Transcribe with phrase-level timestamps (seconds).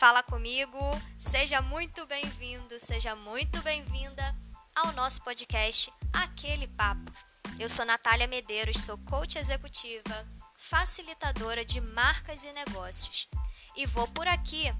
[0.00, 0.78] Fala comigo,
[1.18, 4.34] seja muito bem-vindo, seja muito bem-vinda
[4.74, 7.12] ao nosso podcast Aquele Papo.
[7.58, 10.26] Eu sou Natália Medeiros, sou coach executiva,
[10.56, 13.28] facilitadora de marcas e negócios
[13.76, 14.74] e vou por aqui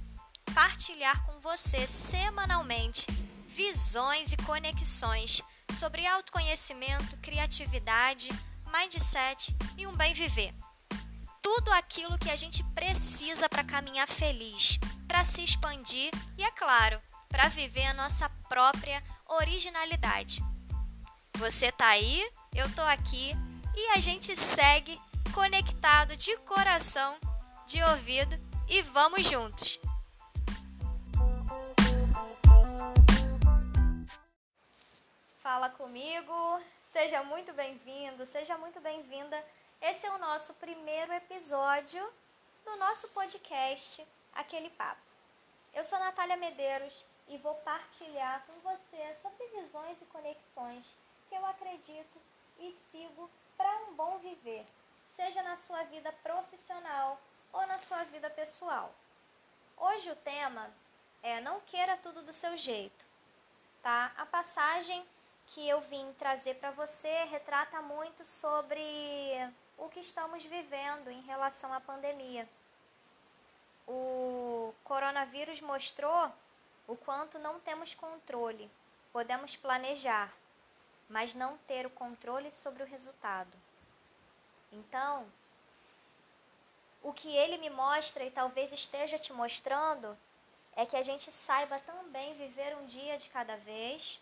[0.55, 3.07] partilhar com você semanalmente
[3.47, 8.31] visões e conexões sobre autoconhecimento, criatividade,
[8.73, 10.55] mindset e um bem viver.
[11.43, 14.79] Tudo aquilo que a gente precisa para caminhar feliz,
[15.11, 20.41] para se expandir e, é claro, para viver a nossa própria originalidade.
[21.37, 22.25] Você tá aí,
[22.55, 23.33] eu tô aqui
[23.75, 25.01] e a gente segue
[25.35, 27.19] conectado de coração,
[27.67, 28.37] de ouvido
[28.69, 29.81] e vamos juntos.
[35.43, 36.61] Fala comigo,
[36.93, 39.45] seja muito bem-vindo, seja muito bem-vinda.
[39.83, 42.01] Esse é o nosso primeiro episódio
[42.65, 45.01] do nosso podcast Aquele Papo.
[45.73, 50.97] Eu sou Natália Medeiros e vou partilhar com você sobre visões e conexões
[51.29, 52.19] que eu acredito
[52.59, 54.67] e sigo para um bom viver,
[55.15, 57.21] seja na sua vida profissional
[57.53, 58.93] ou na sua vida pessoal.
[59.77, 60.71] Hoje o tema
[61.23, 63.05] é Não queira tudo do seu jeito,
[63.83, 64.13] tá?
[64.17, 65.07] A passagem
[65.47, 68.81] que eu vim trazer para você retrata muito sobre
[69.77, 72.49] o que estamos vivendo em relação à pandemia.
[75.11, 76.33] O coronavírus mostrou
[76.87, 78.71] o quanto não temos controle.
[79.13, 80.33] Podemos planejar,
[81.09, 83.51] mas não ter o controle sobre o resultado.
[84.73, 85.27] Então,
[87.03, 90.17] o que ele me mostra e talvez esteja te mostrando
[90.77, 94.21] é que a gente saiba também viver um dia de cada vez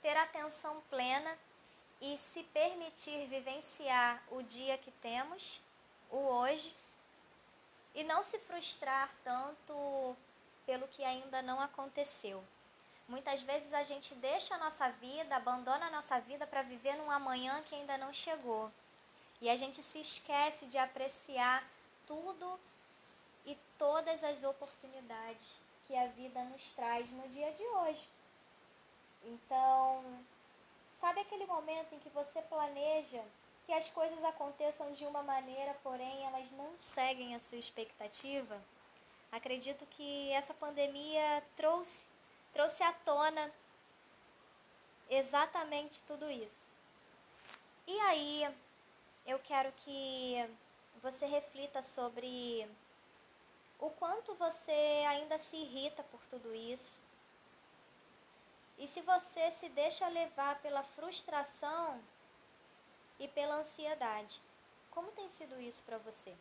[0.00, 1.36] ter atenção plena
[2.00, 5.60] e se permitir vivenciar o dia que temos,
[6.08, 6.72] o hoje,
[7.94, 10.16] e não se frustrar tanto
[10.66, 12.42] pelo que ainda não aconteceu.
[13.08, 17.10] Muitas vezes a gente deixa a nossa vida, abandona a nossa vida para viver num
[17.10, 18.70] amanhã que ainda não chegou.
[19.40, 21.64] E a gente se esquece de apreciar
[22.06, 22.60] tudo
[23.44, 25.56] e todas as oportunidades
[25.86, 28.08] que a vida nos traz no dia de hoje.
[29.24, 30.04] Então,
[31.00, 33.24] sabe aquele momento em que você planeja
[33.66, 38.60] que as coisas aconteçam de uma maneira, porém elas não seguem a sua expectativa?
[39.30, 42.04] Acredito que essa pandemia trouxe,
[42.52, 43.50] trouxe à tona
[45.08, 46.66] exatamente tudo isso.
[47.86, 48.48] E aí,
[49.26, 50.48] eu quero que
[51.02, 52.68] você reflita sobre
[53.78, 57.00] o quanto você ainda se irrita por tudo isso,
[58.78, 62.00] e se você se deixa levar pela frustração
[63.20, 64.40] e pela ansiedade,
[64.90, 66.34] como tem sido isso para você?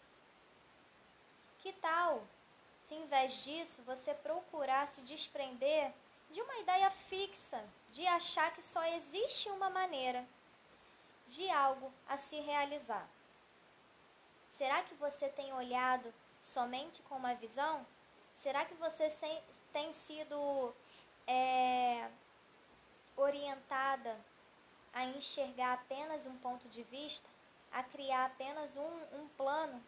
[1.60, 2.24] Que tal
[2.88, 5.94] se em vez disso você procurar se desprender
[6.32, 10.26] de uma ideia fixa, de achar que só existe uma maneira
[11.28, 13.08] de algo a se realizar?
[14.58, 17.86] Será que você tem olhado somente com uma visão?
[18.38, 19.14] Será que você
[19.74, 20.74] tem sido
[21.28, 22.10] é,
[23.16, 24.18] orientada
[24.94, 27.28] a enxergar apenas um ponto de vista,
[27.72, 29.82] a criar apenas um, um plano?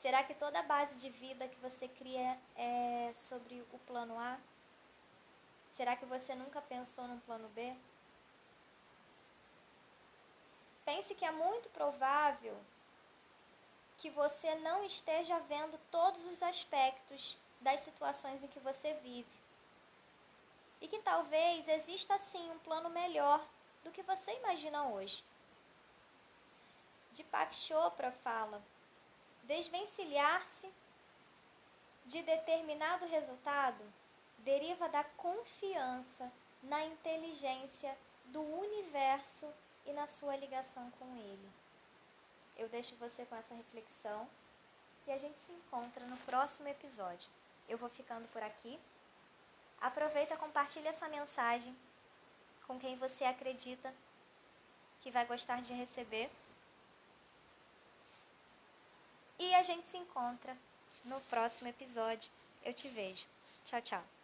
[0.00, 4.38] Será que toda a base de vida que você cria é sobre o plano A?
[5.76, 7.74] Será que você nunca pensou no plano B?
[10.84, 12.56] Pense que é muito provável
[13.98, 19.38] que você não esteja vendo todos os aspectos das situações em que você vive
[20.80, 23.44] e que talvez exista sim um plano melhor
[23.88, 25.24] do que você imagina hoje.
[27.12, 28.62] Deepak Chopra fala:
[29.44, 30.70] desvencilhar-se
[32.06, 33.82] de determinado resultado
[34.38, 36.30] deriva da confiança
[36.62, 39.46] na inteligência do universo
[39.86, 41.50] e na sua ligação com ele.
[42.56, 44.28] Eu deixo você com essa reflexão
[45.06, 47.28] e a gente se encontra no próximo episódio.
[47.68, 48.78] Eu vou ficando por aqui.
[49.80, 51.74] Aproveita, compartilha essa mensagem
[52.68, 53.92] com quem você acredita
[55.00, 56.30] que vai gostar de receber.
[59.38, 60.56] E a gente se encontra
[61.04, 62.30] no próximo episódio.
[62.62, 63.24] Eu te vejo.
[63.64, 64.17] Tchau, tchau.